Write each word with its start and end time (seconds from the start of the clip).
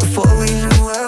Before 0.00 0.38
we 0.38 0.46
knew 0.46 1.07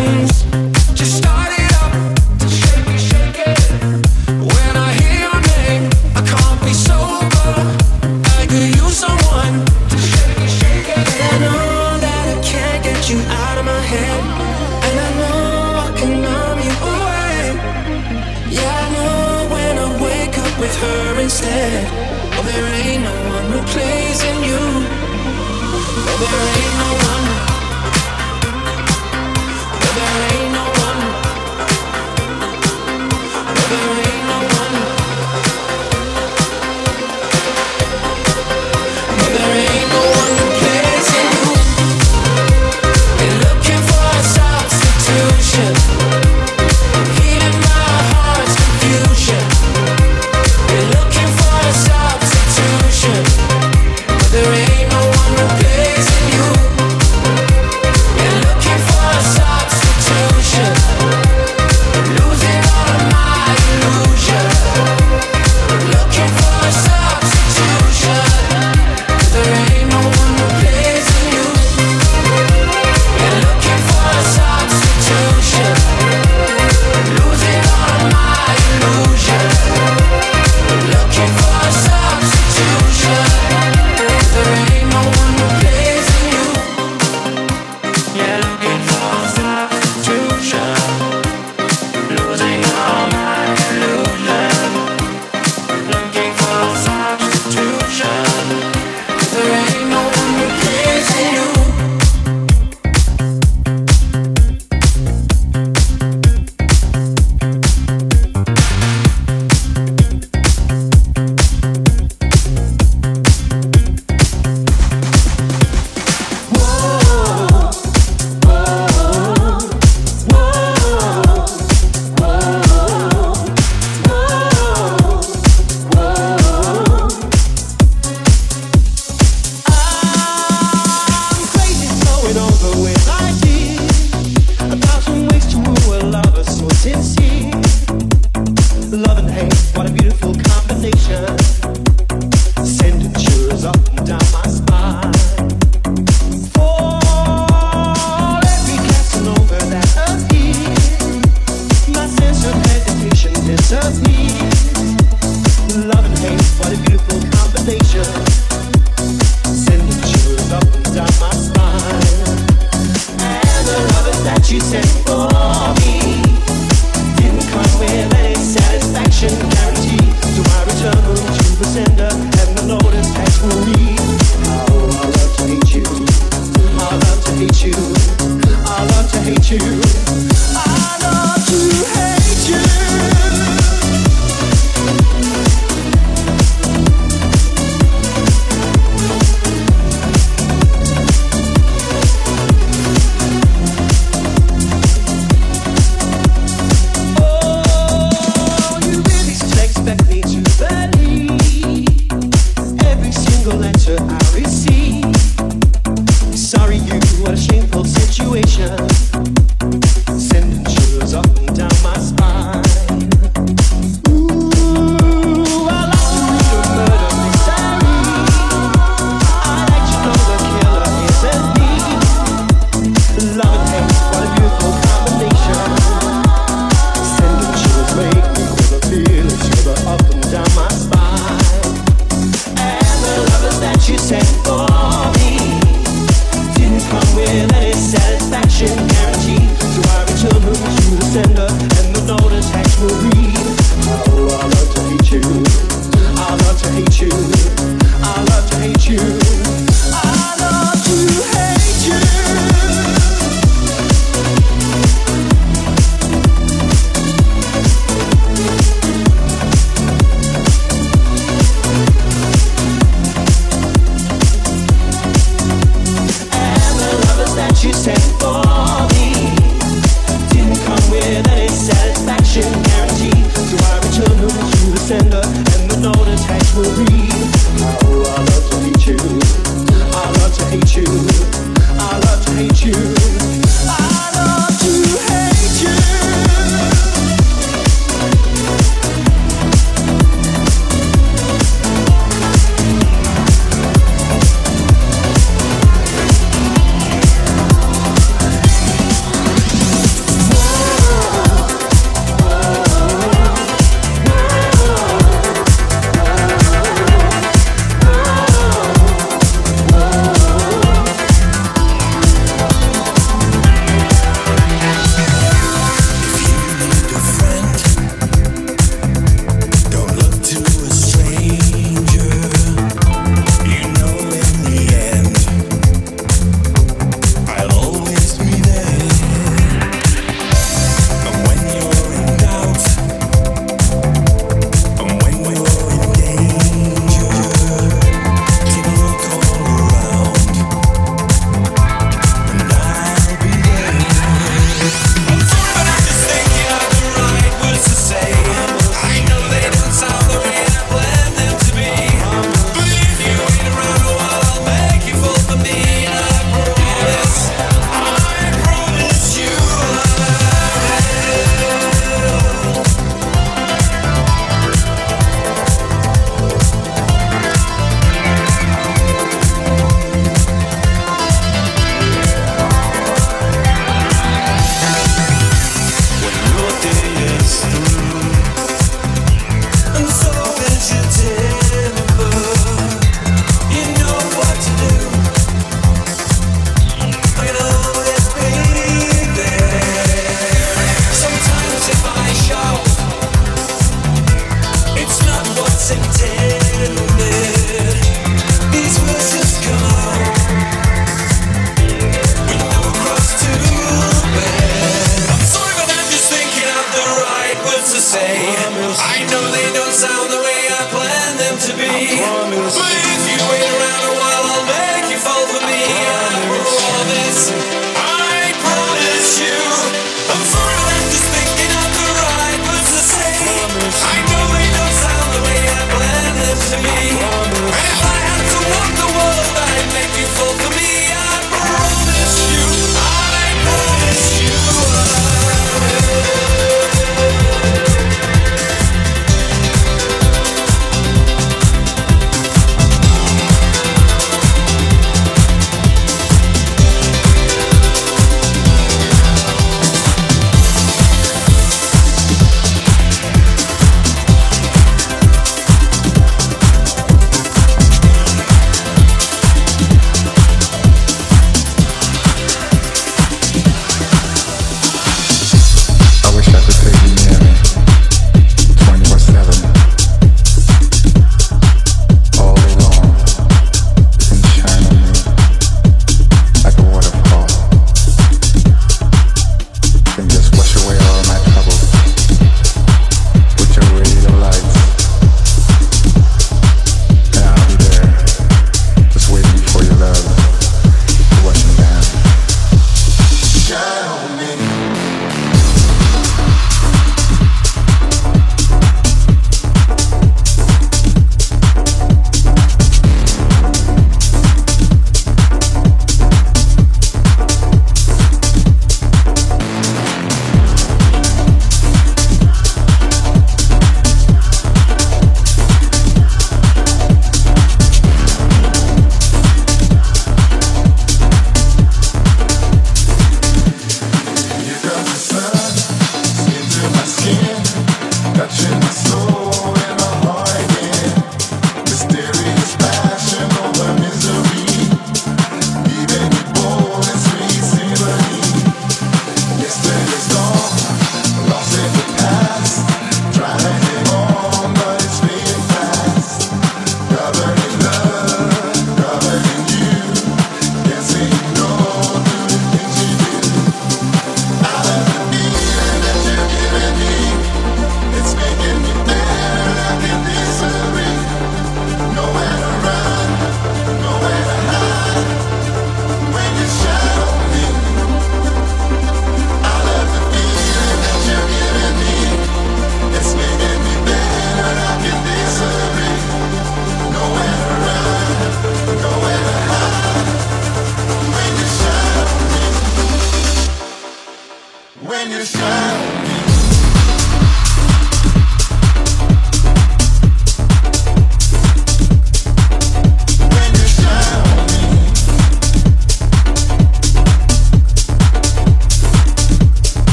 mountains 0.00 0.49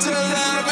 to 0.00 0.10
love. 0.10 0.69